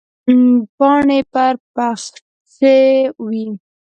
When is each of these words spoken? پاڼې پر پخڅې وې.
پاڼې 0.77 1.19
پر 1.33 1.53
پخڅې 1.73 2.79
وې. 3.25 3.45